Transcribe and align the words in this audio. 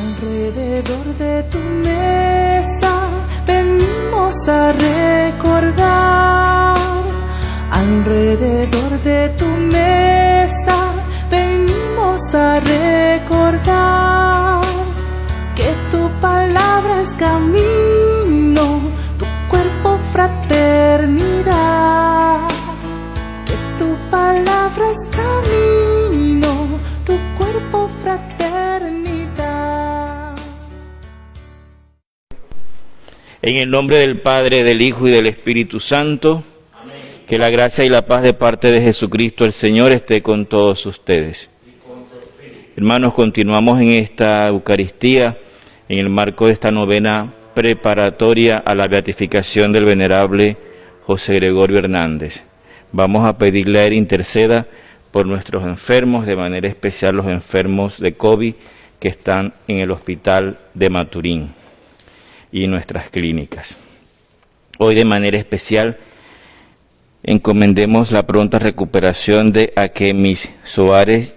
Alrededor 0.00 1.06
de 1.18 1.42
tu 1.50 1.58
mesa 1.58 2.92
venimos 3.46 4.34
a 4.48 4.72
recordar. 4.72 6.78
Alrededor 7.70 8.79
En 33.50 33.56
el 33.56 33.68
nombre 33.68 33.96
del 33.96 34.20
Padre, 34.20 34.62
del 34.62 34.80
Hijo 34.80 35.08
y 35.08 35.10
del 35.10 35.26
Espíritu 35.26 35.80
Santo, 35.80 36.44
que 37.26 37.36
la 37.36 37.50
gracia 37.50 37.84
y 37.84 37.88
la 37.88 38.06
paz 38.06 38.22
de 38.22 38.32
parte 38.32 38.70
de 38.70 38.80
Jesucristo 38.80 39.44
el 39.44 39.52
Señor 39.52 39.90
esté 39.90 40.22
con 40.22 40.46
todos 40.46 40.86
ustedes. 40.86 41.50
Hermanos, 42.76 43.12
continuamos 43.12 43.80
en 43.80 43.88
esta 43.88 44.46
Eucaristía, 44.46 45.36
en 45.88 45.98
el 45.98 46.08
marco 46.10 46.46
de 46.46 46.52
esta 46.52 46.70
novena 46.70 47.32
preparatoria 47.52 48.58
a 48.58 48.76
la 48.76 48.86
beatificación 48.86 49.72
del 49.72 49.84
venerable 49.84 50.56
José 51.04 51.34
Gregorio 51.34 51.80
Hernández. 51.80 52.44
Vamos 52.92 53.26
a 53.26 53.36
pedirle 53.36 53.80
a 53.80 53.86
él 53.86 53.94
interceda 53.94 54.68
por 55.10 55.26
nuestros 55.26 55.64
enfermos, 55.64 56.24
de 56.24 56.36
manera 56.36 56.68
especial 56.68 57.16
los 57.16 57.26
enfermos 57.26 57.98
de 57.98 58.14
COVID 58.14 58.54
que 59.00 59.08
están 59.08 59.54
en 59.66 59.78
el 59.78 59.90
hospital 59.90 60.56
de 60.74 60.88
Maturín 60.88 61.59
y 62.52 62.66
nuestras 62.66 63.10
clínicas. 63.10 63.78
Hoy 64.78 64.94
de 64.94 65.04
manera 65.04 65.38
especial 65.38 65.98
encomendemos 67.22 68.10
la 68.12 68.26
pronta 68.26 68.58
recuperación 68.58 69.52
de 69.52 69.72
Akemis 69.76 70.48
Soares, 70.64 71.36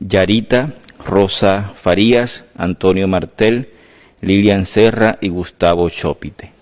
Yarita, 0.00 0.74
Rosa 1.04 1.72
Farías, 1.80 2.44
Antonio 2.56 3.08
Martel, 3.08 3.70
Lilian 4.20 4.66
Serra 4.66 5.18
y 5.20 5.28
Gustavo 5.28 5.88
Chopite. 5.88 6.52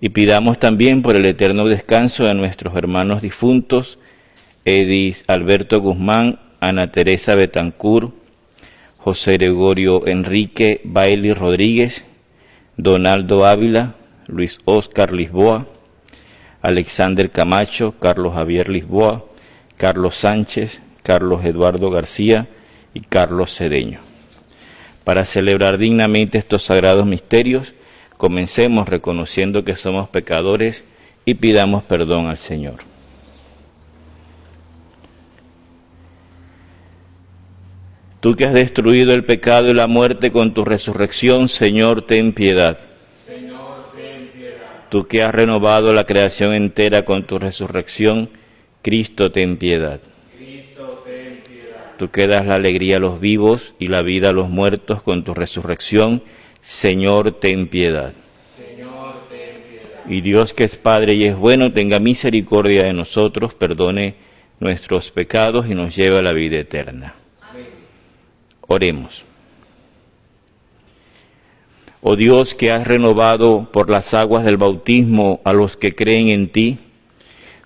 Y 0.00 0.08
pidamos 0.08 0.58
también 0.58 1.02
por 1.02 1.14
el 1.14 1.26
eterno 1.26 1.66
descanso 1.66 2.24
de 2.24 2.34
nuestros 2.34 2.74
hermanos 2.74 3.22
difuntos, 3.22 3.98
Edis 4.64 5.24
Alberto 5.28 5.80
Guzmán, 5.80 6.40
Ana 6.60 6.90
Teresa 6.90 7.34
Betancur, 7.34 8.12
José 8.96 9.32
Gregorio 9.32 10.06
Enrique 10.06 10.80
Bailey 10.84 11.34
Rodríguez, 11.34 12.04
Donaldo 12.82 13.46
Ávila, 13.46 13.94
Luis 14.26 14.58
Oscar 14.64 15.12
Lisboa, 15.12 15.68
Alexander 16.62 17.30
Camacho, 17.30 17.94
Carlos 18.00 18.34
Javier 18.34 18.68
Lisboa, 18.68 19.24
Carlos 19.76 20.16
Sánchez, 20.16 20.82
Carlos 21.04 21.44
Eduardo 21.44 21.90
García 21.90 22.48
y 22.92 23.02
Carlos 23.02 23.56
Cedeño. 23.56 24.00
Para 25.04 25.24
celebrar 25.24 25.78
dignamente 25.78 26.38
estos 26.38 26.64
sagrados 26.64 27.06
misterios, 27.06 27.72
comencemos 28.16 28.88
reconociendo 28.88 29.64
que 29.64 29.76
somos 29.76 30.08
pecadores 30.08 30.82
y 31.24 31.34
pidamos 31.34 31.84
perdón 31.84 32.26
al 32.26 32.38
Señor. 32.38 32.91
Tú 38.22 38.36
que 38.36 38.44
has 38.44 38.54
destruido 38.54 39.14
el 39.14 39.24
pecado 39.24 39.68
y 39.68 39.74
la 39.74 39.88
muerte 39.88 40.30
con 40.30 40.54
tu 40.54 40.64
resurrección, 40.64 41.48
Señor, 41.48 42.02
ten 42.02 42.32
piedad. 42.32 42.78
Señor, 43.26 43.90
ten 43.96 44.28
piedad. 44.28 44.86
Tú 44.90 45.08
que 45.08 45.24
has 45.24 45.34
renovado 45.34 45.92
la 45.92 46.06
creación 46.06 46.54
entera 46.54 47.04
con 47.04 47.24
tu 47.24 47.40
resurrección, 47.40 48.30
Cristo, 48.80 49.32
ten 49.32 49.56
piedad. 49.56 49.98
Cristo, 50.38 51.02
ten 51.04 51.42
piedad. 51.48 51.96
Tú 51.98 52.12
que 52.12 52.28
das 52.28 52.46
la 52.46 52.54
alegría 52.54 52.98
a 52.98 53.00
los 53.00 53.20
vivos 53.20 53.74
y 53.80 53.88
la 53.88 54.02
vida 54.02 54.28
a 54.28 54.32
los 54.32 54.48
muertos 54.48 55.02
con 55.02 55.24
tu 55.24 55.34
resurrección, 55.34 56.22
Señor, 56.60 57.40
ten 57.40 57.66
piedad. 57.66 58.12
Señor, 58.56 59.16
ten 59.30 59.62
piedad. 59.68 60.06
Y 60.08 60.20
Dios 60.20 60.54
que 60.54 60.62
es 60.62 60.76
Padre 60.76 61.14
y 61.14 61.24
es 61.24 61.36
bueno, 61.36 61.72
tenga 61.72 61.98
misericordia 61.98 62.84
de 62.84 62.92
nosotros, 62.92 63.52
perdone 63.54 64.14
nuestros 64.60 65.10
pecados 65.10 65.66
y 65.68 65.74
nos 65.74 65.96
lleve 65.96 66.20
a 66.20 66.22
la 66.22 66.32
vida 66.32 66.60
eterna. 66.60 67.16
Oremos. 68.72 69.24
Oh 72.00 72.16
Dios 72.16 72.54
que 72.54 72.72
has 72.72 72.86
renovado 72.86 73.68
por 73.70 73.90
las 73.90 74.14
aguas 74.14 74.44
del 74.44 74.56
bautismo 74.56 75.40
a 75.44 75.52
los 75.52 75.76
que 75.76 75.94
creen 75.94 76.28
en 76.28 76.48
ti, 76.48 76.78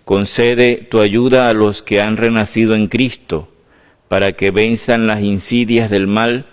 concede 0.04 0.76
tu 0.90 1.00
ayuda 1.00 1.48
a 1.48 1.54
los 1.54 1.80
que 1.80 2.00
han 2.00 2.16
renacido 2.16 2.74
en 2.74 2.88
Cristo, 2.88 3.48
para 4.08 4.32
que 4.32 4.50
venzan 4.50 5.06
las 5.06 5.22
insidias 5.22 5.90
del 5.90 6.08
mal 6.08 6.46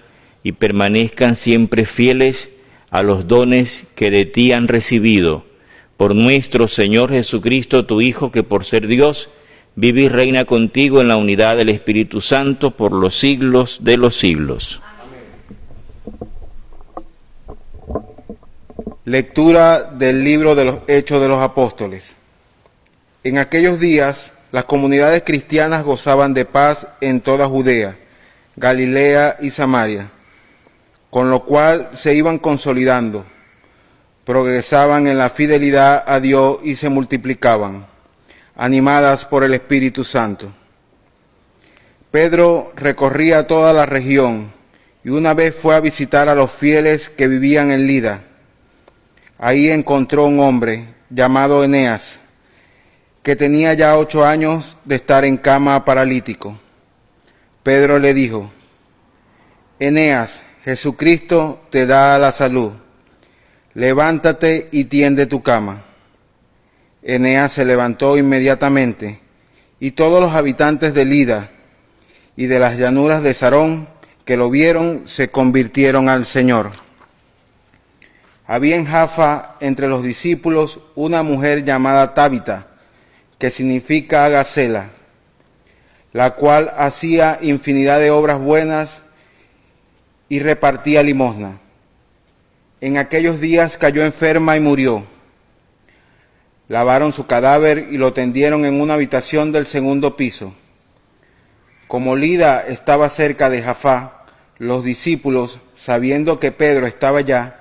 y 0.44 0.52
permanezcan 0.52 1.36
siempre 1.36 1.86
fieles 1.86 2.52
a 2.92 3.02
los 3.02 3.28
dones 3.28 3.86
que 3.96 4.12
de 4.12 4.26
ti 4.26 4.52
han 4.52 4.68
recibido, 4.68 5.46
por 5.98 6.14
nuestro 6.14 6.68
Señor 6.68 7.10
Jesucristo, 7.10 7.86
tu 7.88 8.02
Hijo, 8.02 8.32
que 8.32 8.44
por 8.44 8.66
ser 8.66 8.86
Dios, 8.86 9.30
vive 9.76 10.02
y 10.02 10.10
reina 10.10 10.46
contigo 10.46 11.02
en 11.02 11.08
la 11.08 11.18
unidad 11.18 11.58
del 11.58 11.70
Espíritu 11.70 12.22
Santo 12.22 12.72
por 12.72 12.92
los 12.92 13.18
siglos 13.18 13.84
de 13.84 13.98
los 13.98 14.18
siglos. 14.18 14.82
Lectura 19.06 19.84
del 19.84 20.24
libro 20.24 20.56
de 20.56 20.66
los 20.66 20.78
Hechos 20.88 21.22
de 21.22 21.28
los 21.28 21.42
Apóstoles. 21.42 22.16
En 23.24 23.38
aquellos 23.38 23.80
días 23.80 24.34
las 24.52 24.66
comunidades 24.66 25.24
cristianas 25.26 25.84
gozaban 25.84 26.34
de 26.34 26.46
paz 26.46 26.88
en 27.02 27.22
toda 27.22 27.48
Judea, 27.48 27.98
Galilea 28.56 29.38
y 29.42 29.50
Samaria, 29.50 30.12
con 31.10 31.32
lo 31.32 31.44
cual 31.44 31.90
se 31.92 32.14
iban 32.14 32.38
consolidando, 32.38 33.26
progresaban 34.26 35.08
en 35.08 35.18
la 35.18 35.32
fidelidad 35.32 36.04
a 36.06 36.20
Dios 36.20 36.60
y 36.64 36.76
se 36.76 36.90
multiplicaban, 36.90 37.88
animadas 38.56 39.26
por 39.26 39.44
el 39.44 39.54
Espíritu 39.54 40.04
Santo. 40.04 40.52
Pedro 42.12 42.72
recorría 42.76 43.48
toda 43.48 43.74
la 43.74 43.86
región 43.86 44.54
y 45.04 45.10
una 45.10 45.34
vez 45.34 45.56
fue 45.56 45.76
a 45.76 45.80
visitar 45.80 46.30
a 46.30 46.36
los 46.36 46.52
fieles 46.52 47.10
que 47.10 47.28
vivían 47.28 47.72
en 47.72 47.88
Lida. 47.88 48.24
Ahí 49.38 49.70
encontró 49.70 50.26
un 50.26 50.40
hombre 50.40 50.86
llamado 51.10 51.64
Eneas, 51.64 52.20
que 53.24 53.36
tenía 53.36 53.74
ya 53.74 53.98
ocho 53.98 54.26
años 54.26 54.78
de 54.86 54.96
estar 54.96 55.26
en 55.26 55.38
cama 55.38 55.84
paralítico. 55.86 56.60
Pedro 57.64 58.00
le 58.00 58.14
dijo, 58.14 58.52
Eneas, 59.80 60.44
Jesucristo 60.64 61.62
te 61.72 61.86
da 61.86 62.18
la 62.20 62.32
salud, 62.32 62.72
levántate 63.74 64.70
y 64.72 64.86
tiende 64.86 65.26
tu 65.26 65.42
cama. 65.42 65.84
Eneas 67.04 67.52
se 67.52 67.66
levantó 67.66 68.18
inmediatamente, 68.18 69.20
y 69.80 69.92
todos 69.92 70.22
los 70.22 70.34
habitantes 70.34 70.94
de 70.94 71.06
Lida 71.06 71.50
y 72.36 72.46
de 72.46 72.60
las 72.60 72.78
llanuras 72.78 73.22
de 73.24 73.34
Sarón 73.34 73.90
que 74.26 74.38
lo 74.38 74.50
vieron 74.50 75.04
se 75.06 75.30
convirtieron 75.30 76.08
al 76.08 76.26
Señor. 76.26 76.72
Había 78.48 78.76
en 78.76 78.86
Jafa 78.86 79.56
entre 79.60 79.88
los 79.88 80.04
discípulos 80.04 80.80
una 80.96 81.24
mujer 81.24 81.66
llamada 81.66 82.14
Tábita, 82.14 82.68
que 83.38 83.52
significa 83.52 84.30
Gacela, 84.30 84.90
la 86.14 86.32
cual 86.36 86.72
hacía 86.78 87.40
infinidad 87.42 88.00
de 88.00 88.12
obras 88.12 88.40
buenas 88.40 89.02
y 90.30 90.40
repartía 90.40 91.04
limosna. 91.04 91.60
En 92.80 92.98
aquellos 92.98 93.42
días 93.42 93.78
cayó 93.78 94.06
enferma 94.06 94.56
y 94.56 94.60
murió. 94.60 95.13
Lavaron 96.74 97.14
su 97.14 97.28
cadáver 97.28 97.90
y 97.92 98.00
lo 98.00 98.14
tendieron 98.14 98.66
en 98.66 98.82
una 98.82 98.96
habitación 98.96 99.52
del 99.52 99.68
segundo 99.68 100.18
piso. 100.18 100.56
Como 101.88 102.16
Lida 102.16 102.66
estaba 102.68 103.10
cerca 103.10 103.48
de 103.52 103.62
Jafá, 103.62 104.24
los 104.58 104.84
discípulos, 104.84 105.60
sabiendo 105.76 106.40
que 106.40 106.52
Pedro 106.52 106.88
estaba 106.88 107.20
allá, 107.20 107.60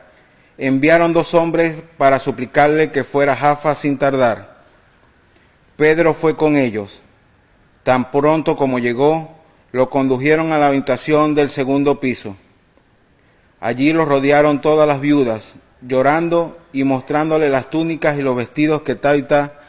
enviaron 0.56 1.12
dos 1.12 1.34
hombres 1.34 1.74
para 1.98 2.20
suplicarle 2.20 2.90
que 2.90 3.04
fuera 3.04 3.34
a 3.34 3.74
sin 3.74 3.98
tardar. 3.98 4.62
Pedro 5.76 6.14
fue 6.14 6.34
con 6.34 6.56
ellos. 6.56 7.02
Tan 7.82 8.10
pronto 8.10 8.56
como 8.56 8.78
llegó, 8.78 9.36
lo 9.72 9.90
condujeron 9.90 10.52
a 10.52 10.58
la 10.58 10.68
habitación 10.68 11.34
del 11.34 11.50
segundo 11.50 12.00
piso. 12.00 12.34
Allí 13.60 13.92
lo 13.92 14.06
rodearon 14.06 14.62
todas 14.62 14.88
las 14.88 15.02
viudas, 15.02 15.54
llorando 15.86 16.58
y 16.72 16.84
mostrándole 16.84 17.50
las 17.50 17.70
túnicas 17.70 18.18
y 18.18 18.22
los 18.22 18.36
vestidos 18.36 18.82
que 18.82 18.94
Taita 18.94 19.60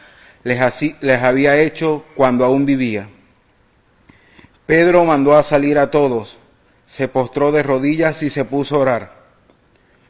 les, 0.43 1.23
había 1.23 1.57
hecho 1.57 2.03
cuando 2.15 2.45
aún 2.45 2.65
vivía. 2.65 3.07
Pedro 4.65 5.05
mandó 5.05 5.35
a 5.35 5.43
salir 5.43 5.79
a 5.79 5.91
todos. 5.91 6.37
se 6.85 7.07
postró 7.07 7.51
de 7.51 7.63
rodillas 7.63 8.21
y 8.21 8.29
se 8.29 8.45
puso 8.45 8.75
a 8.75 8.79
orar. 8.79 9.11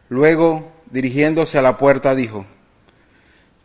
Luego, 0.10 0.70
dirigiéndose 0.92 1.58
a 1.58 1.62
la 1.62 1.78
puerta, 1.78 2.14
dijo, 2.14 2.46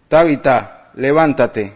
Tabita, 0.09 0.91
levántate. 0.95 1.75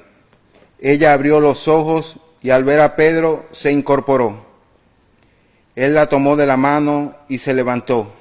Ella 0.78 1.12
abrió 1.12 1.40
los 1.40 1.66
ojos 1.66 2.16
y 2.42 2.50
al 2.50 2.62
ver 2.62 2.80
a 2.80 2.94
Pedro 2.94 3.46
se 3.50 3.72
incorporó. 3.72 4.46
Él 5.74 5.94
la 5.94 6.06
tomó 6.06 6.36
de 6.36 6.46
la 6.46 6.56
mano 6.56 7.16
y 7.28 7.38
se 7.38 7.54
levantó. 7.54 8.12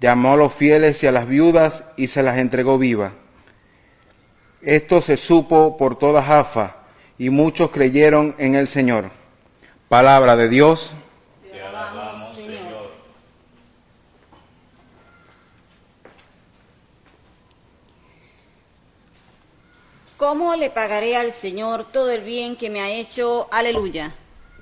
Llamó 0.00 0.32
a 0.32 0.36
los 0.36 0.54
fieles 0.54 1.02
y 1.02 1.06
a 1.06 1.12
las 1.12 1.28
viudas 1.28 1.84
y 1.96 2.06
se 2.06 2.22
las 2.22 2.38
entregó 2.38 2.78
viva. 2.78 3.12
Esto 4.62 5.02
se 5.02 5.18
supo 5.18 5.76
por 5.76 5.98
toda 5.98 6.22
Jafa 6.22 6.76
y 7.18 7.28
muchos 7.28 7.70
creyeron 7.70 8.34
en 8.38 8.54
el 8.54 8.66
Señor. 8.66 9.10
Palabra 9.88 10.36
de 10.36 10.48
Dios. 10.48 10.92
Te 11.50 11.60
alabamos, 11.62 12.34
Señor. 12.34 12.90
¿Cómo 20.16 20.56
le 20.56 20.70
pagaré 20.70 21.18
al 21.18 21.32
Señor 21.32 21.92
todo 21.92 22.10
el 22.10 22.22
bien 22.22 22.56
que 22.56 22.70
me 22.70 22.80
ha 22.80 22.88
hecho? 22.88 23.48
Aleluya. 23.50 24.14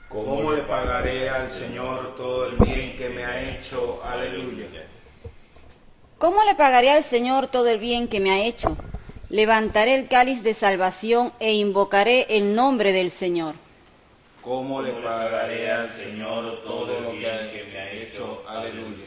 ¿Cómo 0.08 0.52
le 0.52 0.62
pagaré 0.62 1.28
al 1.28 1.48
Señor 1.48 2.16
todo 2.16 2.46
el 2.46 2.56
bien 2.56 2.96
que 2.96 3.08
me 3.10 3.24
ha 3.24 3.40
hecho? 3.40 4.02
Aleluya. 4.04 4.87
¿Cómo 6.18 6.42
le 6.42 6.56
pagaré 6.56 6.90
al 6.90 7.04
Señor 7.04 7.46
todo 7.46 7.68
el 7.68 7.78
bien 7.78 8.08
que 8.08 8.18
me 8.18 8.32
ha 8.32 8.40
hecho? 8.40 8.76
Levantaré 9.30 9.94
el 9.94 10.08
cáliz 10.08 10.42
de 10.42 10.52
salvación 10.52 11.32
e 11.38 11.54
invocaré 11.54 12.26
el 12.36 12.56
nombre 12.56 12.90
del 12.90 13.12
Señor. 13.12 13.54
¿Cómo 14.42 14.82
le 14.82 14.90
pagaré 14.94 15.70
al 15.70 15.88
Señor 15.88 16.64
todo 16.64 17.10
el 17.12 17.18
bien 17.18 17.50
que 17.52 17.68
me 17.70 17.78
ha 17.78 17.92
hecho? 17.92 18.42
Aleluya. 18.48 19.06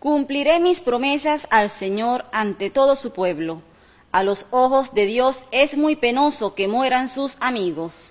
Cumpliré 0.00 0.58
mis 0.58 0.80
promesas 0.80 1.46
al 1.50 1.70
Señor 1.70 2.24
ante 2.32 2.68
todo 2.68 2.96
su 2.96 3.12
pueblo. 3.12 3.62
A 4.10 4.24
los 4.24 4.46
ojos 4.50 4.94
de 4.94 5.06
Dios 5.06 5.44
es 5.52 5.76
muy 5.76 5.94
penoso 5.94 6.56
que 6.56 6.66
mueran 6.66 7.08
sus 7.08 7.36
amigos. 7.38 8.10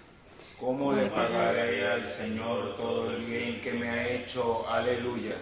¿Cómo 0.62 0.94
le 0.94 1.08
pagaré 1.08 1.86
al 1.86 2.08
Señor 2.08 2.78
todo 2.78 3.12
el 3.12 3.26
bien 3.26 3.60
que 3.60 3.74
me 3.74 3.90
ha 3.90 4.08
hecho? 4.08 4.66
Aleluya. 4.70 5.36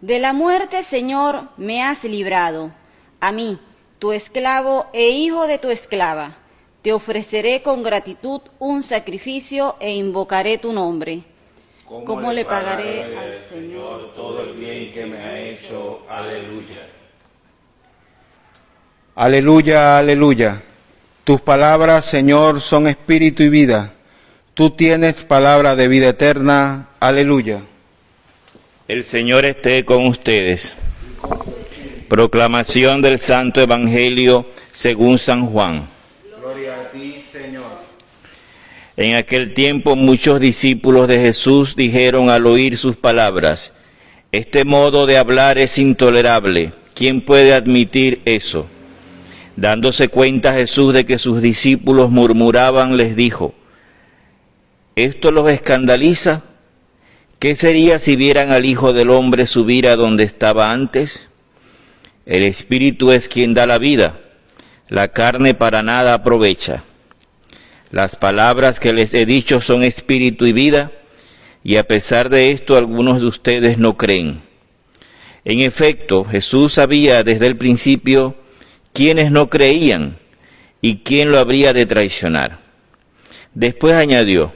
De 0.00 0.18
la 0.18 0.32
muerte, 0.32 0.82
Señor, 0.82 1.42
me 1.58 1.82
has 1.82 2.04
librado. 2.04 2.72
A 3.20 3.32
mí, 3.32 3.58
tu 3.98 4.12
esclavo 4.12 4.86
e 4.94 5.10
hijo 5.10 5.46
de 5.46 5.58
tu 5.58 5.68
esclava, 5.68 6.36
te 6.80 6.94
ofreceré 6.94 7.60
con 7.62 7.82
gratitud 7.82 8.40
un 8.58 8.82
sacrificio 8.82 9.76
e 9.78 9.94
invocaré 9.94 10.56
tu 10.56 10.72
nombre. 10.72 11.24
¿Cómo, 11.86 12.32
le 12.32 12.44
pagaré 12.44 13.18
al 13.18 13.36
Señor 13.36 14.14
todo 14.14 14.44
el 14.44 14.54
bien 14.54 14.92
que 14.92 15.04
me 15.04 15.18
ha 15.18 15.38
hecho? 15.38 16.02
Aleluya. 16.08 16.88
Aleluya, 19.16 19.98
aleluya. 19.98 20.62
Tus 21.24 21.40
palabras, 21.40 22.06
Señor, 22.06 22.60
son 22.60 22.86
espíritu 22.86 23.42
y 23.42 23.50
vida. 23.50 23.92
Tú 24.54 24.70
tienes 24.70 25.24
palabra 25.24 25.76
de 25.76 25.88
vida 25.88 26.08
eterna. 26.08 26.88
Aleluya. 27.00 27.60
El 28.90 29.04
Señor 29.04 29.44
esté 29.44 29.84
con 29.84 30.04
ustedes. 30.08 30.74
Proclamación 32.08 33.02
del 33.02 33.20
Santo 33.20 33.60
Evangelio 33.60 34.46
según 34.72 35.16
San 35.16 35.46
Juan. 35.46 35.86
Gloria 36.40 36.74
a 36.74 36.90
ti, 36.90 37.22
Señor. 37.30 37.70
En 38.96 39.14
aquel 39.14 39.54
tiempo 39.54 39.94
muchos 39.94 40.40
discípulos 40.40 41.06
de 41.06 41.20
Jesús 41.20 41.76
dijeron 41.76 42.30
al 42.30 42.46
oír 42.46 42.76
sus 42.76 42.96
palabras, 42.96 43.72
Este 44.32 44.64
modo 44.64 45.06
de 45.06 45.18
hablar 45.18 45.56
es 45.56 45.78
intolerable. 45.78 46.72
¿Quién 46.92 47.20
puede 47.20 47.54
admitir 47.54 48.20
eso? 48.24 48.66
Dándose 49.54 50.08
cuenta 50.08 50.54
Jesús 50.54 50.92
de 50.92 51.06
que 51.06 51.18
sus 51.18 51.40
discípulos 51.40 52.10
murmuraban, 52.10 52.96
les 52.96 53.14
dijo, 53.14 53.54
¿esto 54.96 55.30
los 55.30 55.48
escandaliza? 55.48 56.42
¿Qué 57.40 57.56
sería 57.56 57.98
si 57.98 58.16
vieran 58.16 58.52
al 58.52 58.66
Hijo 58.66 58.92
del 58.92 59.08
Hombre 59.08 59.46
subir 59.46 59.88
a 59.88 59.96
donde 59.96 60.24
estaba 60.24 60.72
antes? 60.72 61.26
El 62.26 62.42
Espíritu 62.42 63.12
es 63.12 63.30
quien 63.30 63.54
da 63.54 63.66
la 63.66 63.78
vida, 63.78 64.20
la 64.90 65.08
carne 65.08 65.54
para 65.54 65.82
nada 65.82 66.12
aprovecha. 66.12 66.84
Las 67.90 68.14
palabras 68.14 68.78
que 68.78 68.92
les 68.92 69.14
he 69.14 69.24
dicho 69.24 69.62
son 69.62 69.82
espíritu 69.84 70.44
y 70.44 70.52
vida, 70.52 70.92
y 71.64 71.76
a 71.76 71.88
pesar 71.88 72.28
de 72.28 72.50
esto 72.52 72.76
algunos 72.76 73.22
de 73.22 73.28
ustedes 73.28 73.78
no 73.78 73.96
creen. 73.96 74.42
En 75.46 75.60
efecto, 75.60 76.26
Jesús 76.26 76.74
sabía 76.74 77.24
desde 77.24 77.46
el 77.46 77.56
principio 77.56 78.36
quiénes 78.92 79.30
no 79.30 79.48
creían 79.48 80.18
y 80.82 80.96
quién 80.96 81.30
lo 81.30 81.38
habría 81.38 81.72
de 81.72 81.86
traicionar. 81.86 82.58
Después 83.54 83.94
añadió, 83.94 84.52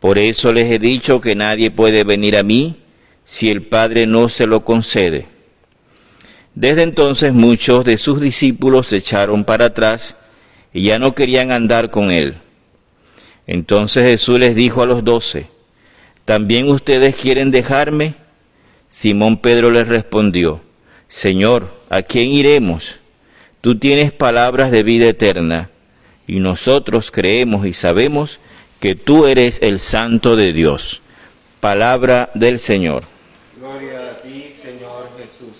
por 0.00 0.18
eso 0.18 0.52
les 0.52 0.70
he 0.70 0.78
dicho 0.78 1.20
que 1.20 1.34
nadie 1.34 1.70
puede 1.70 2.04
venir 2.04 2.36
a 2.36 2.42
mí 2.42 2.76
si 3.24 3.50
el 3.50 3.62
Padre 3.62 4.06
no 4.06 4.28
se 4.28 4.46
lo 4.46 4.64
concede. 4.64 5.26
Desde 6.54 6.82
entonces 6.82 7.32
muchos 7.32 7.84
de 7.84 7.98
sus 7.98 8.20
discípulos 8.20 8.88
se 8.88 8.96
echaron 8.96 9.44
para 9.44 9.66
atrás 9.66 10.16
y 10.72 10.82
ya 10.82 10.98
no 10.98 11.14
querían 11.14 11.52
andar 11.52 11.90
con 11.90 12.10
él. 12.10 12.34
Entonces 13.46 14.04
Jesús 14.04 14.38
les 14.38 14.54
dijo 14.54 14.82
a 14.82 14.86
los 14.86 15.04
doce, 15.04 15.46
¿también 16.24 16.68
ustedes 16.68 17.16
quieren 17.16 17.50
dejarme? 17.50 18.14
Simón 18.88 19.38
Pedro 19.38 19.70
les 19.70 19.88
respondió, 19.88 20.60
Señor, 21.08 21.70
¿a 21.90 22.02
quién 22.02 22.30
iremos? 22.30 22.96
Tú 23.60 23.78
tienes 23.78 24.12
palabras 24.12 24.70
de 24.70 24.82
vida 24.82 25.08
eterna, 25.08 25.70
y 26.26 26.40
nosotros 26.40 27.10
creemos 27.10 27.66
y 27.66 27.72
sabemos 27.72 28.38
que 28.80 28.94
tú 28.94 29.26
eres 29.26 29.60
el 29.62 29.78
Santo 29.78 30.36
de 30.36 30.52
Dios. 30.52 31.02
Palabra 31.60 32.30
del 32.34 32.58
Señor. 32.58 33.04
Gloria 33.58 34.10
a 34.10 34.22
ti, 34.22 34.52
Señor 34.60 35.10
Jesús. 35.18 35.56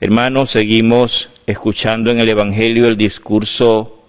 Hermanos, 0.00 0.50
seguimos 0.50 1.30
escuchando 1.46 2.10
en 2.10 2.20
el 2.20 2.28
Evangelio 2.28 2.86
el 2.86 2.96
discurso 2.96 4.04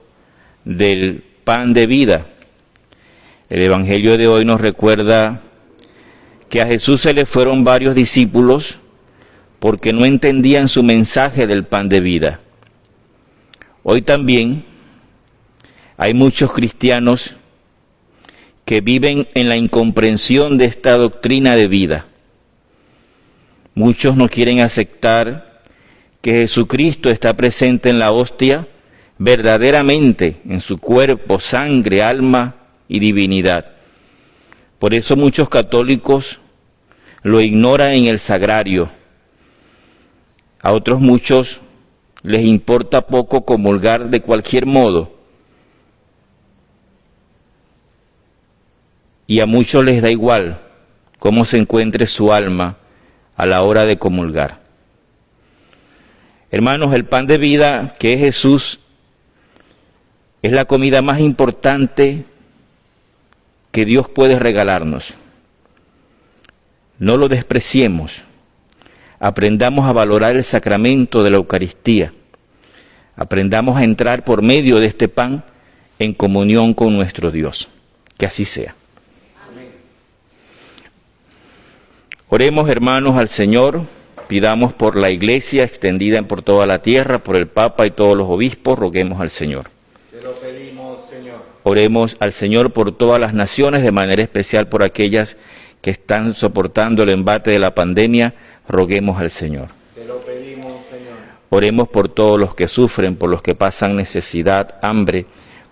del 0.65 1.23
pan 1.43 1.73
de 1.73 1.87
vida. 1.87 2.25
El 3.49 3.61
Evangelio 3.61 4.17
de 4.17 4.27
hoy 4.27 4.45
nos 4.45 4.61
recuerda 4.61 5.41
que 6.49 6.61
a 6.61 6.67
Jesús 6.67 7.01
se 7.01 7.13
le 7.13 7.25
fueron 7.25 7.63
varios 7.63 7.95
discípulos 7.95 8.79
porque 9.59 9.93
no 9.93 10.05
entendían 10.05 10.67
su 10.67 10.83
mensaje 10.83 11.47
del 11.47 11.65
pan 11.65 11.89
de 11.89 11.99
vida. 12.01 12.39
Hoy 13.89 14.01
también 14.01 14.65
hay 15.95 16.13
muchos 16.13 16.51
cristianos 16.51 17.37
que 18.65 18.81
viven 18.81 19.29
en 19.33 19.47
la 19.47 19.55
incomprensión 19.55 20.57
de 20.57 20.65
esta 20.65 20.97
doctrina 20.97 21.55
de 21.55 21.69
vida. 21.69 22.05
Muchos 23.75 24.17
no 24.17 24.27
quieren 24.27 24.59
aceptar 24.59 25.61
que 26.19 26.33
Jesucristo 26.33 27.09
está 27.09 27.37
presente 27.37 27.89
en 27.89 27.97
la 27.97 28.11
hostia 28.11 28.67
verdaderamente 29.19 30.41
en 30.49 30.59
su 30.59 30.79
cuerpo, 30.79 31.39
sangre, 31.39 32.03
alma 32.03 32.55
y 32.89 32.99
divinidad. 32.99 33.67
Por 34.79 34.93
eso 34.93 35.15
muchos 35.15 35.47
católicos 35.47 36.41
lo 37.23 37.39
ignoran 37.39 37.93
en 37.93 38.07
el 38.07 38.19
sagrario. 38.19 38.89
A 40.61 40.73
otros 40.73 40.99
muchos 40.99 41.61
les 42.23 42.43
importa 42.43 43.07
poco 43.07 43.45
comulgar 43.45 44.09
de 44.09 44.21
cualquier 44.21 44.65
modo. 44.65 45.11
Y 49.27 49.39
a 49.39 49.45
muchos 49.45 49.83
les 49.83 50.01
da 50.01 50.09
igual 50.09 50.59
cómo 51.19 51.45
se 51.45 51.57
encuentre 51.57 52.07
su 52.07 52.31
alma 52.31 52.77
a 53.35 53.45
la 53.45 53.61
hora 53.61 53.85
de 53.85 53.97
comulgar. 53.97 54.61
Hermanos, 56.49 56.93
el 56.93 57.05
pan 57.05 57.27
de 57.27 57.37
vida 57.37 57.93
que 57.99 58.13
es 58.13 58.19
Jesús 58.19 58.79
es 60.41 60.51
la 60.51 60.65
comida 60.65 61.01
más 61.01 61.19
importante 61.19 62.23
que 63.71 63.85
Dios 63.85 64.07
puede 64.07 64.39
regalarnos. 64.39 65.13
No 66.99 67.17
lo 67.17 67.27
despreciemos. 67.27 68.23
Aprendamos 69.19 69.87
a 69.87 69.93
valorar 69.93 70.35
el 70.35 70.43
sacramento 70.43 71.23
de 71.23 71.31
la 71.31 71.37
Eucaristía. 71.37 72.13
Aprendamos 73.15 73.77
a 73.77 73.83
entrar 73.83 74.23
por 74.23 74.41
medio 74.41 74.79
de 74.79 74.87
este 74.87 75.07
pan 75.07 75.43
en 75.99 76.13
comunión 76.13 76.73
con 76.73 76.95
nuestro 76.95 77.31
Dios. 77.31 77.67
Que 78.17 78.27
así 78.27 78.45
sea. 78.45 78.75
Oremos 82.29 82.69
hermanos 82.69 83.15
al 83.15 83.29
Señor, 83.29 83.83
pidamos 84.27 84.73
por 84.73 84.97
la 84.97 85.09
iglesia 85.09 85.63
extendida 85.63 86.21
por 86.23 86.41
toda 86.41 86.65
la 86.65 86.81
tierra, 86.81 87.19
por 87.19 87.37
el 87.37 87.47
Papa 87.47 87.87
y 87.87 87.91
todos 87.91 88.17
los 88.17 88.27
obispos, 88.27 88.77
roguemos 88.77 89.21
al 89.21 89.29
Señor. 89.29 89.69
Te 90.11 90.21
lo 90.21 90.33
pedimos, 90.33 91.05
Señor. 91.09 91.37
Oremos 91.63 92.17
al 92.19 92.33
Señor 92.33 92.73
por 92.73 92.91
todas 92.91 93.21
las 93.21 93.33
naciones, 93.33 93.81
de 93.81 93.93
manera 93.93 94.21
especial 94.21 94.67
por 94.67 94.83
aquellas 94.83 95.37
que 95.81 95.89
están 95.89 96.33
soportando 96.33 97.03
el 97.03 97.09
embate 97.09 97.51
de 97.51 97.59
la 97.59 97.73
pandemia. 97.73 98.33
Roguemos 98.67 99.19
al 99.19 99.31
Señor. 99.31 99.69
Te 99.95 100.05
lo 100.05 100.17
pedimos, 100.19 100.81
Señor. 100.89 101.17
Oremos 101.49 101.87
por 101.87 102.09
todos 102.09 102.39
los 102.39 102.55
que 102.55 102.67
sufren, 102.67 103.15
por 103.15 103.29
los 103.29 103.41
que 103.41 103.55
pasan 103.55 103.95
necesidad, 103.95 104.75
hambre, 104.81 105.25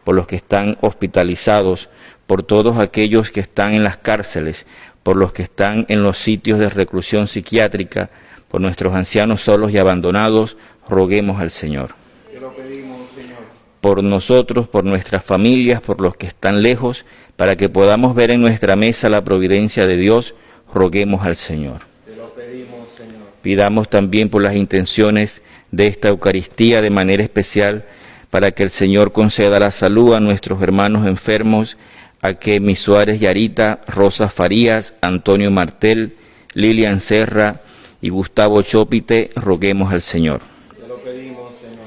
por 0.04 0.16
los 0.16 0.28
que 0.28 0.36
están 0.36 0.78
hospitalizados, 0.82 1.90
por 2.28 2.44
todos 2.44 2.78
aquellos 2.78 3.32
que 3.32 3.40
están 3.40 3.74
en 3.74 3.84
las 3.84 3.98
cárceles, 3.98 4.66
por 5.04 5.18
los 5.18 5.34
que 5.34 5.44
están 5.44 5.86
en 5.90 6.04
los 6.04 6.18
sitios 6.18 6.60
de 6.60 6.70
reclusión 6.70 7.28
psiquiátrica, 7.28 8.10
por 8.48 8.62
nuestros 8.62 8.94
ancianos 8.94 9.42
solos 9.42 9.72
y 9.72 9.78
abandonados, 9.78 10.58
roguemos 10.88 11.42
al 11.42 11.52
Señor. 11.52 11.96
Te 12.32 12.40
lo 12.40 12.56
pedimos, 12.56 13.02
Señor. 13.16 13.38
Por 13.82 14.04
nosotros, 14.04 14.68
por 14.68 14.84
nuestras 14.84 15.24
familias, 15.24 15.82
por 15.82 16.02
los 16.02 16.16
que 16.16 16.28
están 16.28 16.64
lejos, 16.64 17.06
para 17.36 17.56
que 17.56 17.70
podamos 17.70 18.16
ver 18.16 18.32
en 18.32 18.42
nuestra 18.42 18.76
mesa 18.76 19.10
la 19.10 19.24
providencia 19.24 19.86
de 19.88 19.98
Dios, 19.98 20.36
roguemos 20.74 21.26
al 21.26 21.36
Señor. 21.36 21.82
Te 22.06 22.16
lo 22.16 22.30
pedimos, 22.34 22.88
Señor. 22.96 23.28
Pidamos 23.46 23.92
también 23.92 24.30
por 24.30 24.42
las 24.42 24.56
intenciones 24.56 25.44
de 25.70 25.86
esta 25.86 26.08
Eucaristía 26.08 26.82
de 26.82 26.90
manera 26.90 27.22
especial, 27.22 27.86
para 28.32 28.50
que 28.50 28.64
el 28.64 28.72
Señor 28.72 29.12
conceda 29.12 29.60
la 29.60 29.70
salud 29.70 30.16
a 30.16 30.20
nuestros 30.20 30.64
hermanos 30.64 31.06
enfermos, 31.06 31.78
a 32.24 32.34
que 32.34 32.60
mis 32.60 32.80
Suárez 32.80 33.20
Yarita, 33.20 33.82
Rosa 33.88 34.30
Farías, 34.30 34.96
Antonio 35.02 35.52
Martel, 35.52 36.16
Lilian 36.56 37.00
Serra 37.00 37.62
y 38.02 38.10
Gustavo 38.10 38.64
Chopite, 38.64 39.30
roguemos 39.36 39.94
al 39.94 40.02
Señor. 40.02 40.42
Lo 40.88 40.98
pedimos, 41.04 41.52
Señor. 41.54 41.86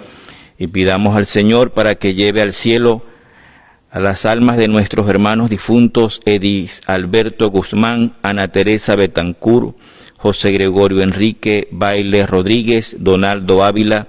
Y 0.58 0.68
pidamos 0.68 1.16
al 1.16 1.26
Señor 1.26 1.72
para 1.72 1.96
que 1.96 2.14
lleve 2.14 2.40
al 2.40 2.52
cielo 2.52 3.02
a 3.90 3.98
las 3.98 4.26
almas 4.26 4.58
de 4.58 4.68
nuestros 4.68 5.08
hermanos 5.08 5.50
difuntos 5.50 6.20
Edis 6.24 6.82
Alberto 6.86 7.50
Guzmán, 7.50 8.14
Ana 8.22 8.46
Teresa 8.46 8.94
Betancur, 8.94 9.74
José 10.18 10.50
Gregorio 10.52 11.00
Enrique 11.00 11.68
Baile 11.70 12.26
Rodríguez, 12.26 12.96
Donaldo 12.98 13.64
Ávila, 13.64 14.08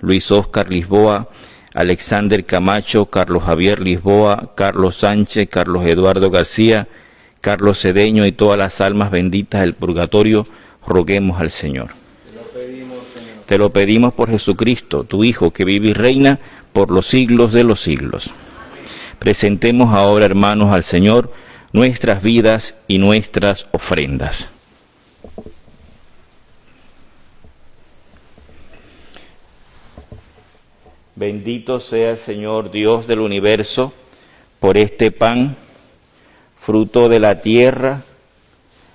Luis 0.00 0.30
Oscar 0.30 0.70
Lisboa, 0.70 1.28
Alexander 1.74 2.44
Camacho, 2.44 3.06
Carlos 3.06 3.42
Javier 3.42 3.80
Lisboa, 3.80 4.52
Carlos 4.54 4.98
Sánchez, 4.98 5.48
Carlos 5.48 5.84
Eduardo 5.84 6.30
García, 6.30 6.88
Carlos 7.40 7.80
Cedeño 7.80 8.24
y 8.24 8.32
todas 8.32 8.58
las 8.58 8.80
almas 8.80 9.10
benditas 9.10 9.60
del 9.60 9.74
purgatorio, 9.74 10.46
roguemos 10.86 11.40
al 11.40 11.50
Señor. 11.50 11.90
Te 13.46 13.58
lo 13.58 13.72
pedimos 13.72 14.12
por 14.12 14.30
Jesucristo, 14.30 15.04
tu 15.04 15.24
Hijo, 15.24 15.52
que 15.52 15.64
vive 15.64 15.88
y 15.88 15.92
reina 15.94 16.38
por 16.72 16.90
los 16.90 17.06
siglos 17.06 17.52
de 17.52 17.64
los 17.64 17.80
siglos. 17.80 18.30
Presentemos 19.18 19.94
ahora, 19.94 20.26
hermanos, 20.26 20.72
al 20.72 20.84
Señor 20.84 21.32
nuestras 21.72 22.22
vidas 22.22 22.74
y 22.86 22.98
nuestras 22.98 23.66
ofrendas. 23.72 24.50
Bendito 31.18 31.80
sea 31.80 32.12
el 32.12 32.18
Señor 32.18 32.70
Dios 32.70 33.08
del 33.08 33.18
universo 33.18 33.92
por 34.60 34.76
este 34.76 35.10
pan, 35.10 35.56
fruto 36.60 37.08
de 37.08 37.18
la 37.18 37.42
tierra 37.42 38.02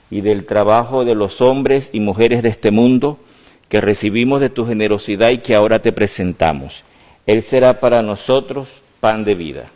y 0.09 0.21
del 0.21 0.45
trabajo 0.45 1.03
de 1.03 1.15
los 1.15 1.41
hombres 1.41 1.89
y 1.91 1.99
mujeres 1.99 2.41
de 2.41 2.47
este 2.47 2.71
mundo 2.71 3.19
que 3.67 3.81
recibimos 3.81 4.39
de 4.39 4.49
tu 4.49 4.65
generosidad 4.65 5.31
y 5.31 5.39
que 5.39 5.53
ahora 5.53 5.81
te 5.81 5.91
presentamos. 5.91 6.85
Él 7.27 7.43
será 7.43 7.81
para 7.81 8.01
nosotros 8.01 8.69
pan 9.01 9.25
de 9.25 9.35
vida. 9.35 9.69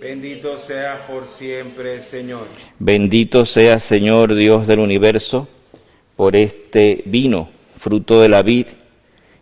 Bendito 0.00 0.58
sea 0.58 1.06
por 1.06 1.26
siempre, 1.26 1.98
Señor. 1.98 2.46
Bendito 2.78 3.44
sea, 3.44 3.78
Señor 3.78 4.34
Dios 4.36 4.66
del 4.66 4.78
universo, 4.78 5.48
por 6.16 6.34
este 6.34 7.02
vino, 7.04 7.50
fruto 7.78 8.22
de 8.22 8.30
la 8.30 8.40
vid 8.40 8.68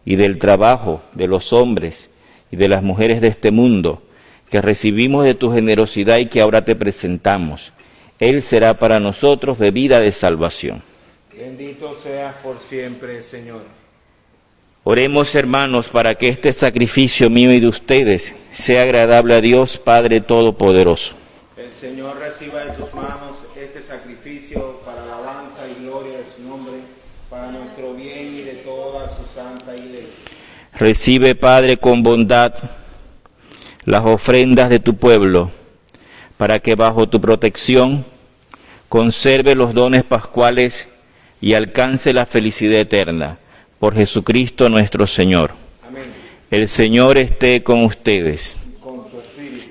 y 0.05 0.17
del 0.17 0.41
trabajo 0.41 1.03
de 1.13 1.29
los 1.29 1.53
hombres 1.53 2.08
y 2.51 2.57
de 2.57 2.69
las 2.69 2.83
mujeres 2.83 3.21
de 3.21 3.29
este 3.29 3.51
mundo, 3.51 4.03
que 4.51 4.63
recibimos 4.63 5.25
de 5.25 5.35
tu 5.35 5.53
generosidad 5.53 6.19
y 6.19 6.27
que 6.27 6.41
ahora 6.41 6.65
te 6.65 6.75
presentamos. 6.75 7.73
Él 8.19 8.43
será 8.43 8.79
para 8.79 8.99
nosotros 8.99 9.59
bebida 9.59 10.01
de 10.01 10.13
salvación. 10.13 10.83
Bendito 11.37 11.95
seas 11.95 12.35
por 12.43 12.59
siempre, 12.59 13.21
Señor. 13.21 13.63
Oremos, 14.83 15.35
hermanos, 15.35 15.89
para 15.89 16.15
que 16.15 16.29
este 16.29 16.53
sacrificio 16.53 17.29
mío 17.31 17.53
y 17.53 17.61
de 17.61 17.69
ustedes 17.69 18.35
sea 18.53 18.83
agradable 18.83 19.35
a 19.35 19.41
Dios 19.41 19.79
Padre 19.79 20.21
Todopoderoso. 20.21 21.15
El 21.57 21.73
Señor 21.73 22.19
reciba 22.19 22.65
de 22.65 22.73
tus 22.73 22.93
manos 22.95 23.37
este 23.55 23.83
sacrificio 23.83 24.81
para 24.85 25.03
alabanza 25.03 25.61
y 25.69 25.85
gloria 25.85 26.19
de 26.19 26.25
su 26.35 26.43
nombre, 26.43 26.73
para 27.29 27.51
nuestro 27.51 27.95
bien 27.95 28.37
y 28.37 28.41
de 28.41 28.55
toda 28.65 29.07
su 29.09 29.25
santa 29.35 29.77
iglesia. 29.77 30.09
Recibe, 30.79 31.35
Padre, 31.35 31.77
con 31.77 32.03
bondad 32.05 32.55
las 33.85 34.05
ofrendas 34.05 34.71
de 34.71 34.79
tu 34.79 34.95
pueblo, 34.95 35.51
para 36.37 36.61
que 36.61 36.77
bajo 36.77 37.09
tu 37.09 37.21
protección 37.21 38.05
conserve 38.89 39.55
los 39.55 39.75
dones 39.75 40.05
pascuales 40.05 40.89
y 41.41 41.55
alcance 41.55 42.13
la 42.13 42.27
felicidad 42.27 42.81
eterna. 42.81 43.39
Por 43.81 43.95
Jesucristo 43.95 44.69
nuestro 44.69 45.07
Señor. 45.07 45.53
Amén. 45.87 46.13
El 46.51 46.69
Señor 46.69 47.19
esté 47.19 47.63
con 47.63 47.85
ustedes. 47.85 48.57
Con 48.81 49.07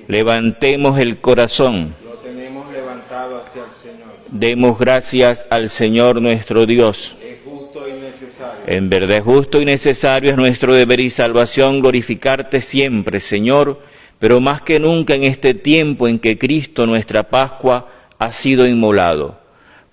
Levantemos 0.08 0.98
el 0.98 1.20
corazón. 1.20 1.94
lo 2.04 2.12
tenemos 2.18 2.70
levantado 2.72 3.38
hacia 3.38 3.64
el 3.64 3.70
Señor. 3.70 4.08
Demos 4.30 4.78
gracias 4.78 5.46
al 5.50 5.70
Señor 5.70 6.20
nuestro 6.20 6.66
Dios. 6.66 7.16
Es 7.22 7.38
justo 7.44 7.88
y 7.88 7.92
necesario. 7.92 8.27
En 8.66 8.90
verdad 8.90 9.22
justo 9.22 9.60
y 9.60 9.64
necesario 9.64 10.30
es 10.30 10.36
nuestro 10.36 10.74
deber 10.74 11.00
y 11.00 11.10
salvación 11.10 11.80
glorificarte 11.80 12.60
siempre, 12.60 13.20
Señor, 13.20 13.80
pero 14.18 14.40
más 14.40 14.62
que 14.62 14.78
nunca 14.78 15.14
en 15.14 15.24
este 15.24 15.54
tiempo 15.54 16.08
en 16.08 16.18
que 16.18 16.38
Cristo, 16.38 16.86
nuestra 16.86 17.30
Pascua, 17.30 17.88
ha 18.18 18.32
sido 18.32 18.66
inmolado, 18.66 19.38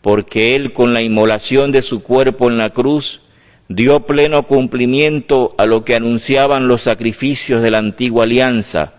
porque 0.01 0.55
Él 0.55 0.73
con 0.73 0.93
la 0.93 1.01
inmolación 1.01 1.71
de 1.71 1.81
su 1.81 2.01
cuerpo 2.01 2.49
en 2.49 2.57
la 2.57 2.71
cruz 2.71 3.21
dio 3.67 4.01
pleno 4.01 4.43
cumplimiento 4.43 5.55
a 5.57 5.65
lo 5.65 5.85
que 5.85 5.95
anunciaban 5.95 6.67
los 6.67 6.83
sacrificios 6.83 7.61
de 7.61 7.71
la 7.71 7.79
antigua 7.79 8.23
alianza, 8.23 8.93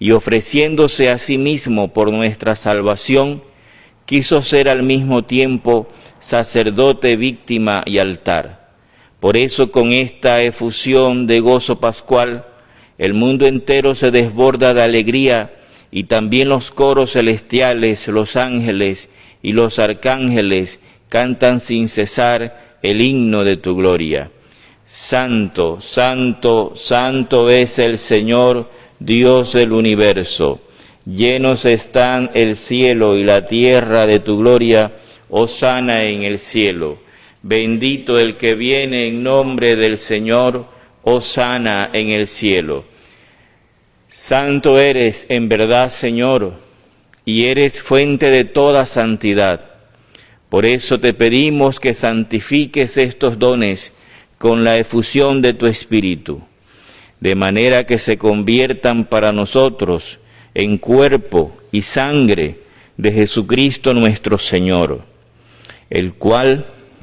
y 0.00 0.12
ofreciéndose 0.12 1.10
a 1.10 1.18
sí 1.18 1.38
mismo 1.38 1.92
por 1.92 2.12
nuestra 2.12 2.54
salvación, 2.54 3.42
quiso 4.06 4.42
ser 4.42 4.68
al 4.68 4.84
mismo 4.84 5.24
tiempo 5.24 5.88
sacerdote, 6.20 7.16
víctima 7.16 7.82
y 7.84 7.98
altar. 7.98 8.57
Por 9.20 9.36
eso 9.36 9.72
con 9.72 9.92
esta 9.92 10.42
efusión 10.42 11.26
de 11.26 11.40
gozo 11.40 11.80
pascual, 11.80 12.46
el 12.98 13.14
mundo 13.14 13.46
entero 13.46 13.94
se 13.94 14.10
desborda 14.10 14.74
de 14.74 14.82
alegría 14.82 15.52
y 15.90 16.04
también 16.04 16.48
los 16.48 16.70
coros 16.70 17.12
celestiales, 17.12 18.06
los 18.08 18.36
ángeles 18.36 19.08
y 19.42 19.52
los 19.52 19.78
arcángeles 19.78 20.80
cantan 21.08 21.60
sin 21.60 21.88
cesar 21.88 22.78
el 22.82 23.00
himno 23.00 23.44
de 23.44 23.56
tu 23.56 23.76
gloria. 23.76 24.30
Santo, 24.86 25.80
santo, 25.80 26.72
santo 26.76 27.50
es 27.50 27.78
el 27.78 27.98
Señor, 27.98 28.70
Dios 28.98 29.52
del 29.52 29.72
universo. 29.72 30.60
Llenos 31.04 31.64
están 31.64 32.30
el 32.34 32.56
cielo 32.56 33.16
y 33.16 33.24
la 33.24 33.46
tierra 33.46 34.06
de 34.06 34.20
tu 34.20 34.38
gloria, 34.38 34.92
hosana 35.28 36.04
en 36.04 36.22
el 36.22 36.38
cielo. 36.38 36.98
Bendito 37.42 38.18
el 38.18 38.36
que 38.36 38.54
viene 38.54 39.06
en 39.06 39.22
nombre 39.22 39.76
del 39.76 39.98
Señor, 39.98 40.66
hosana 41.02 41.90
en 41.92 42.08
el 42.08 42.26
cielo. 42.26 42.84
Santo 44.10 44.78
eres 44.78 45.26
en 45.28 45.48
verdad, 45.48 45.90
Señor, 45.90 46.54
y 47.24 47.44
eres 47.44 47.80
fuente 47.80 48.30
de 48.30 48.44
toda 48.44 48.86
santidad. 48.86 49.70
Por 50.48 50.64
eso 50.64 50.98
te 50.98 51.12
pedimos 51.12 51.78
que 51.78 51.94
santifiques 51.94 52.96
estos 52.96 53.38
dones 53.38 53.92
con 54.38 54.64
la 54.64 54.78
efusión 54.78 55.42
de 55.42 55.52
tu 55.52 55.66
Espíritu, 55.66 56.40
de 57.20 57.34
manera 57.34 57.84
que 57.84 57.98
se 57.98 58.16
conviertan 58.16 59.04
para 59.04 59.30
nosotros 59.32 60.18
en 60.54 60.78
cuerpo 60.78 61.56
y 61.70 61.82
sangre 61.82 62.60
de 62.96 63.12
Jesucristo 63.12 63.94
nuestro 63.94 64.38
Señor, 64.38 65.02
el 65.90 66.14
cual, 66.14 66.64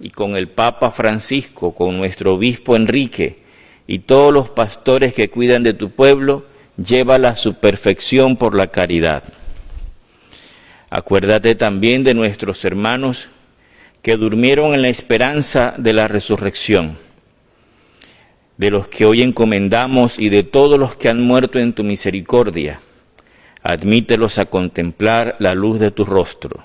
y 0.00 0.10
con 0.10 0.36
el 0.36 0.48
Papa 0.48 0.90
Francisco, 0.90 1.74
con 1.74 1.96
nuestro 1.96 2.34
obispo 2.34 2.76
Enrique 2.76 3.38
y 3.86 4.00
todos 4.00 4.32
los 4.32 4.50
pastores 4.50 5.14
que 5.14 5.30
cuidan 5.30 5.62
de 5.62 5.74
tu 5.74 5.90
pueblo, 5.90 6.44
llévala 6.76 7.30
a 7.30 7.36
su 7.36 7.54
perfección 7.54 8.36
por 8.36 8.54
la 8.54 8.68
caridad. 8.68 9.24
Acuérdate 10.90 11.54
también 11.54 12.04
de 12.04 12.14
nuestros 12.14 12.64
hermanos 12.64 13.28
que 14.02 14.16
durmieron 14.16 14.74
en 14.74 14.82
la 14.82 14.88
esperanza 14.88 15.74
de 15.78 15.92
la 15.92 16.08
resurrección 16.08 16.96
de 18.56 18.70
los 18.70 18.88
que 18.88 19.04
hoy 19.04 19.22
encomendamos 19.22 20.18
y 20.18 20.28
de 20.28 20.42
todos 20.42 20.78
los 20.78 20.96
que 20.96 21.08
han 21.08 21.22
muerto 21.22 21.58
en 21.58 21.72
tu 21.72 21.82
misericordia. 21.82 22.80
Admítelos 23.62 24.38
a 24.38 24.46
contemplar 24.46 25.36
la 25.38 25.54
luz 25.54 25.80
de 25.80 25.90
tu 25.90 26.04
rostro. 26.04 26.64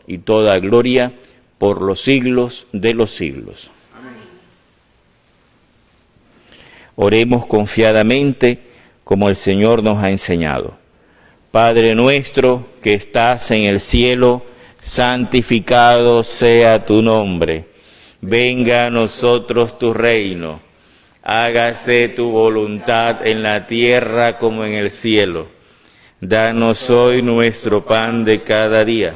y 0.07 0.19
toda 0.19 0.59
gloria 0.59 1.13
por 1.57 1.81
los 1.81 2.01
siglos 2.01 2.67
de 2.71 2.93
los 2.93 3.11
siglos. 3.11 3.71
Oremos 6.95 7.45
confiadamente 7.45 8.59
como 9.03 9.29
el 9.29 9.35
Señor 9.35 9.83
nos 9.83 10.03
ha 10.03 10.11
enseñado. 10.11 10.75
Padre 11.51 11.95
nuestro 11.95 12.67
que 12.81 12.93
estás 12.93 13.51
en 13.51 13.63
el 13.63 13.81
cielo, 13.81 14.43
santificado 14.81 16.23
sea 16.23 16.85
tu 16.85 17.01
nombre 17.01 17.71
venga 18.21 18.85
a 18.85 18.89
nosotros 18.89 19.77
tu 19.77 19.93
reino, 19.93 20.61
hágase 21.23 22.09
tu 22.09 22.29
voluntad 22.29 23.25
en 23.25 23.43
la 23.43 23.65
tierra 23.65 24.37
como 24.37 24.63
en 24.63 24.73
el 24.73 24.91
cielo. 24.91 25.47
Danos 26.19 26.89
hoy 26.91 27.23
nuestro 27.23 27.83
pan 27.83 28.23
de 28.23 28.43
cada 28.43 28.85
día. 28.85 29.15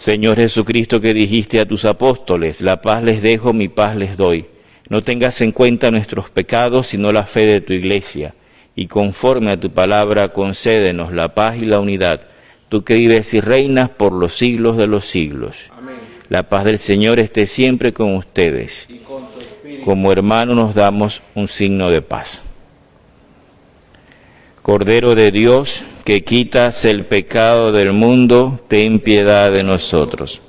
Señor. 0.00 0.36
Jesucristo 0.36 0.98
que 1.02 1.12
dijiste 1.12 1.60
a 1.60 1.68
tus 1.68 1.84
apóstoles, 1.84 2.62
la 2.62 2.80
paz 2.80 3.02
les 3.02 3.20
dejo, 3.20 3.52
mi 3.52 3.68
paz 3.68 3.96
les 3.96 4.16
doy. 4.16 4.46
No 4.88 5.04
tengas 5.04 5.42
en 5.42 5.52
cuenta 5.52 5.90
nuestros 5.90 6.30
pecados, 6.30 6.86
sino 6.86 7.12
la 7.12 7.24
fe 7.24 7.44
de 7.44 7.60
tu 7.60 7.74
iglesia, 7.74 8.34
y 8.74 8.86
conforme 8.86 9.50
a 9.50 9.60
tu 9.60 9.70
palabra 9.70 10.32
concédenos 10.32 11.12
la 11.12 11.34
paz 11.34 11.58
y 11.58 11.66
la 11.66 11.80
unidad 11.80 12.28
tú 12.70 12.82
que 12.82 12.94
vives 12.94 13.34
y 13.34 13.40
reinas 13.42 13.90
por 13.90 14.12
los 14.12 14.38
siglos 14.38 14.78
de 14.78 14.86
los 14.86 15.04
siglos. 15.04 15.70
Amén. 15.76 15.96
La 16.30 16.48
paz 16.48 16.64
del 16.64 16.78
Señor 16.78 17.18
esté 17.18 17.46
siempre 17.46 17.92
con 17.92 18.14
ustedes. 18.14 18.86
Y 18.88 18.98
con 19.00 19.26
tu 19.32 19.40
espíritu. 19.40 19.84
Como 19.84 20.12
hermanos 20.12 20.56
nos 20.56 20.74
damos 20.74 21.20
un 21.34 21.46
signo 21.46 21.90
de 21.90 22.00
paz. 22.00 22.42
Cordero 24.62 25.14
de 25.14 25.30
Dios, 25.30 25.82
que 26.10 26.24
quitas 26.24 26.84
el 26.86 27.04
pecado 27.04 27.70
del 27.70 27.92
mundo, 27.92 28.58
ten 28.66 28.98
piedad 28.98 29.52
de 29.52 29.62
nosotros. 29.62 30.42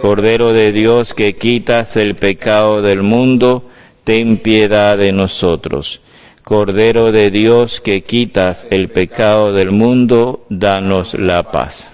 Cordero 0.00 0.52
de 0.52 0.70
Dios, 0.70 1.14
que 1.14 1.34
quitas 1.34 1.96
el 1.96 2.14
pecado 2.14 2.80
del 2.80 3.02
mundo, 3.02 3.68
ten 4.04 4.36
piedad 4.36 4.96
de 4.96 5.10
nosotros. 5.10 6.00
Cordero 6.44 7.10
de 7.10 7.32
Dios 7.32 7.80
que 7.80 8.04
quitas 8.04 8.68
el 8.70 8.88
pecado 8.88 9.52
del 9.52 9.72
mundo, 9.72 10.46
danos 10.48 11.14
la 11.14 11.50
paz. 11.50 11.90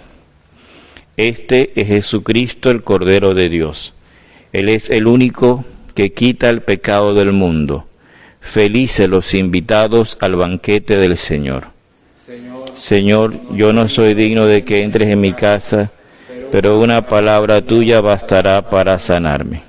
Este 1.16 1.72
es 1.76 1.86
Jesucristo 1.86 2.70
el 2.70 2.82
Cordero 2.82 3.32
de 3.32 3.48
Dios. 3.48 3.94
Él 4.52 4.68
es 4.68 4.90
el 4.90 5.06
único 5.06 5.64
que 5.94 6.12
quita 6.12 6.50
el 6.50 6.60
pecado 6.60 7.14
del 7.14 7.32
mundo. 7.32 7.86
Felices 8.42 9.08
los 9.08 9.32
invitados 9.32 10.18
al 10.20 10.36
banquete 10.36 10.98
del 10.98 11.16
Señor. 11.16 11.73
Señor, 12.76 13.34
yo 13.52 13.72
no 13.72 13.88
soy 13.88 14.14
digno 14.14 14.46
de 14.46 14.64
que 14.64 14.82
entres 14.82 15.08
en 15.08 15.20
mi 15.20 15.32
casa, 15.32 15.90
pero 16.50 16.80
una 16.80 17.06
palabra 17.06 17.62
tuya 17.62 18.00
bastará 18.00 18.68
para 18.68 18.98
sanarme. 18.98 19.62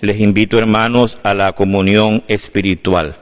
Les 0.00 0.20
invito, 0.20 0.58
hermanos, 0.58 1.18
a 1.22 1.34
la 1.34 1.52
comunión 1.52 2.22
espiritual. 2.28 3.16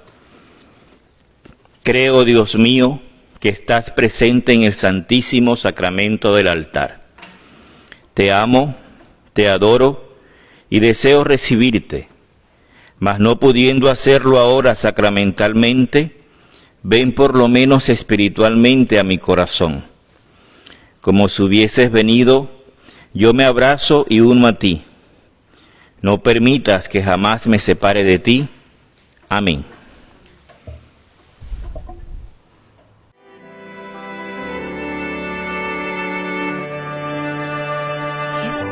Creo, 1.83 2.25
Dios 2.25 2.57
mío, 2.57 3.01
que 3.45 3.51
estás 3.51 3.91
presente 3.91 4.55
en 4.55 4.63
el 4.63 4.73
santísimo 4.73 5.57
sacramento 5.57 6.35
del 6.35 6.49
altar. 6.49 7.03
Te 8.15 8.33
amo, 8.33 8.75
te 9.35 9.51
adoro 9.51 10.17
y 10.71 10.81
deseo 10.81 11.25
recibirte, 11.25 12.09
mas 12.99 13.21
no 13.21 13.39
pudiendo 13.39 13.91
hacerlo 13.91 14.39
ahora 14.39 14.75
sacramentalmente, 14.75 16.23
ven 16.83 17.13
por 17.13 17.37
lo 17.37 17.49
menos 17.49 17.91
espiritualmente 17.91 18.99
a 18.99 19.05
mi 19.05 19.19
corazón. 19.19 19.85
Como 21.03 21.29
si 21.29 21.43
hubieses 21.43 21.93
venido, 21.93 22.51
yo 23.13 23.35
me 23.35 23.45
abrazo 23.45 24.07
y 24.09 24.21
uno 24.21 24.47
a 24.47 24.55
ti. 24.55 24.85
No 26.01 26.21
permitas 26.21 26.89
que 26.89 27.03
jamás 27.03 27.47
me 27.47 27.59
separe 27.59 28.05
de 28.05 28.19
ti. 28.19 28.49
Amén. 29.29 29.74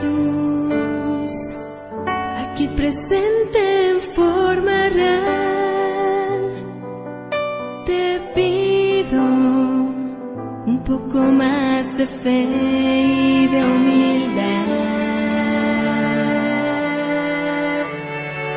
Jesús, 0.03 1.31
aquí 2.38 2.67
presente 2.69 3.91
en 3.91 4.01
forma 4.17 4.88
real, 4.88 6.43
te 7.87 8.21
pido 8.35 9.23
un 10.67 10.83
poco 10.85 11.19
más 11.19 11.99
de 11.99 12.07
fe 12.07 12.43
y 12.43 13.47
de 13.47 13.65
humildad. 13.65 14.67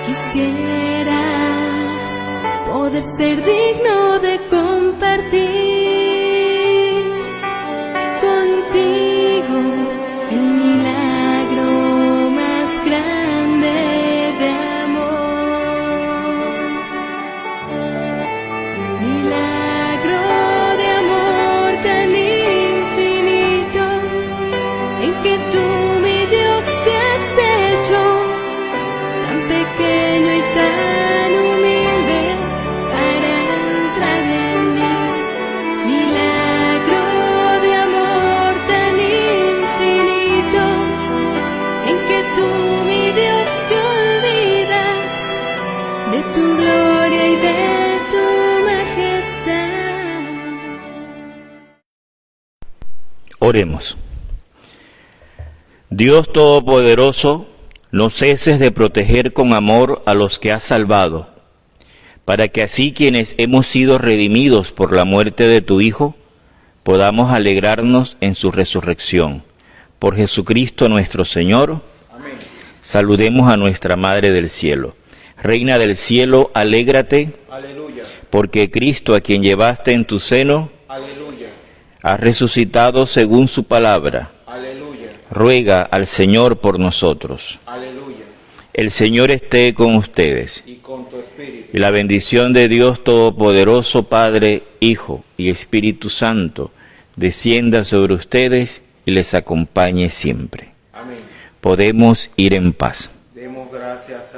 Quisiera 0.07 1.21
poder 2.71 3.03
ser 3.17 3.45
digno 3.45 4.04
Oremos. 53.55 53.95
Dios 55.89 56.33
Todopoderoso, 56.33 57.47
no 57.89 58.09
ceses 58.09 58.59
de 58.59 58.69
proteger 58.69 59.31
con 59.31 59.53
amor 59.53 60.03
a 60.05 60.13
los 60.13 60.39
que 60.39 60.51
has 60.51 60.61
salvado, 60.61 61.29
para 62.25 62.49
que 62.49 62.63
así 62.63 62.91
quienes 62.91 63.33
hemos 63.37 63.65
sido 63.65 63.97
redimidos 63.97 64.73
por 64.73 64.91
la 64.91 65.05
muerte 65.05 65.47
de 65.47 65.61
tu 65.61 65.79
Hijo, 65.79 66.15
podamos 66.83 67.31
alegrarnos 67.31 68.17
en 68.19 68.35
su 68.35 68.51
resurrección. 68.51 69.43
Por 69.99 70.17
Jesucristo 70.17 70.89
nuestro 70.89 71.23
Señor. 71.23 71.81
Saludemos 72.83 73.49
a 73.49 73.55
nuestra 73.55 73.95
Madre 73.95 74.31
del 74.31 74.49
Cielo. 74.49 74.95
Reina 75.41 75.77
del 75.77 75.95
Cielo, 75.95 76.51
alégrate, 76.53 77.31
Aleluya, 77.49 78.03
porque 78.29 78.69
Cristo, 78.69 79.15
a 79.15 79.21
quien 79.21 79.43
llevaste 79.43 79.93
en 79.93 80.03
tu 80.03 80.19
seno, 80.19 80.71
aleluya, 80.89 81.44
ha 82.05 82.17
resucitado 82.17 83.07
según 83.07 83.47
su 83.47 83.63
palabra. 83.63 84.29
aleluya, 84.45 85.09
Ruega 85.31 85.81
al 85.81 86.05
Señor 86.05 86.59
por 86.59 86.79
nosotros. 86.79 87.57
aleluya. 87.65 88.25
El 88.73 88.91
Señor 88.91 89.31
esté 89.31 89.73
con 89.73 89.95
ustedes. 89.95 90.63
Y 90.67 90.75
con 90.75 91.09
tu 91.09 91.17
espíritu. 91.17 91.69
Y 91.73 91.79
la 91.79 91.89
bendición 91.89 92.53
de 92.53 92.67
Dios 92.67 93.03
Todopoderoso, 93.03 94.03
Padre, 94.03 94.61
Hijo 94.79 95.23
y 95.35 95.49
Espíritu 95.49 96.11
Santo, 96.11 96.69
descienda 97.15 97.83
sobre 97.83 98.13
ustedes 98.13 98.83
y 99.03 99.11
les 99.11 99.33
acompañe 99.33 100.11
siempre. 100.11 100.73
Amén. 100.93 101.17
Podemos 101.59 102.29
ir 102.35 102.53
en 102.53 102.71
paz. 102.71 103.09
Demos 103.33 103.71
gracias. 103.71 104.34